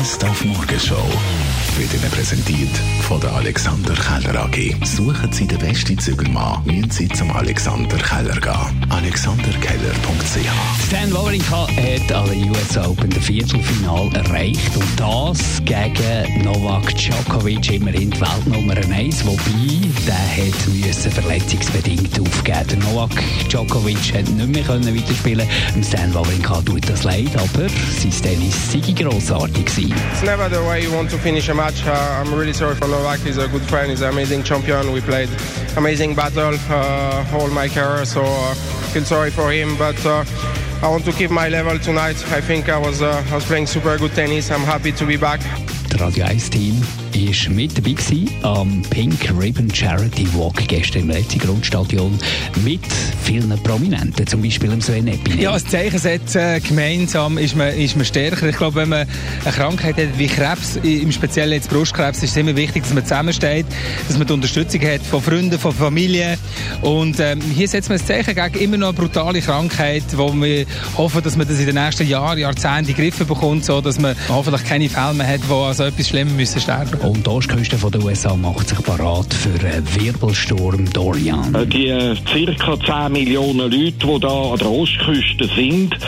[0.00, 1.04] Best auf Morgenshow
[1.76, 4.74] wird Ihnen präsentiert von der Alexander Keller AG.
[4.82, 8.86] Suchen Sie den besten Zügelmann, müssen Sie zum Alexander Keller gehen.
[8.88, 17.70] AlexanderKeller.ch Stan Wawrinka hat alle US Open das Viertelfinal erreicht und das gegen Novak Djokovic,
[17.70, 22.66] immerhin die Weltnummer 1, wobei der hat müssen verletzungsbedingt aufgeben.
[22.70, 25.46] Der Novak Djokovic hat nicht mehr können weiterspielen.
[25.82, 29.89] Stan Wawrinka tut das leid, aber sein Tennis sei grossartig gewesen.
[29.92, 31.84] It's never the way you want to finish a match.
[31.86, 33.20] Uh, I'm really sorry for Novak.
[33.20, 33.90] He's a good friend.
[33.90, 34.92] He's an amazing champion.
[34.92, 35.28] We played
[35.76, 38.54] amazing battle uh, all my career, so uh,
[38.92, 39.76] feel sorry for him.
[39.76, 40.24] But uh,
[40.82, 42.16] I want to keep my level tonight.
[42.32, 44.50] I think I was uh, I was playing super good tennis.
[44.50, 45.40] I'm happy to be back.
[45.88, 47.94] Das Radio 1 Team war mit dabei
[48.42, 52.18] am Pink Ribbon Charity Walk gestern im letzten Grundstadion
[52.64, 52.80] mit
[53.24, 55.42] vielen Prominenten, zum Beispiel im Sven Epine.
[55.42, 58.48] Ja, als Zeichen setzen, gemeinsam ist man, ist man stärker.
[58.48, 59.06] Ich glaube, wenn man
[59.44, 63.04] eine Krankheit hat wie Krebs, im Speziellen jetzt Brustkrebs, ist es immer wichtig, dass man
[63.04, 63.66] zusammensteht,
[64.06, 66.38] dass man die Unterstützung hat von Freunden, von Familie.
[66.82, 70.66] Und ähm, hier setzen wir ein Zeichen gegen immer noch eine brutale Krankheit, wo wir
[70.96, 73.98] hoffen, dass man das in den nächsten Jahren, Jahrzehnten in den Griff bekommt, so dass
[73.98, 77.30] man hoffentlich keine Fälle mehr hat, die an so etwas Schlimmes müssen sterben Und die
[77.30, 81.52] Ostküste der USA macht sich parat für einen Wirbelsturm Dorian.
[81.56, 85.98] Äh, Die äh, circa 10 Millionen Leute, die da an der Ostküste sind,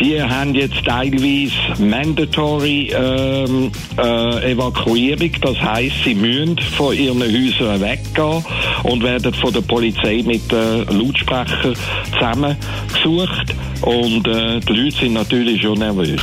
[0.00, 5.30] die haben jetzt teilweise mandatory ähm, äh, Evakuierung.
[5.42, 8.42] Das heisst, sie müssen von ihren Häusern weggehen
[8.84, 11.74] und werden von der Polizei mit äh, Lautsprecher
[12.14, 13.54] zusammengesucht.
[13.82, 16.22] Und äh, die Leute sind natürlich schon nervös.